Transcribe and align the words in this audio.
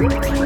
Música 0.00 0.39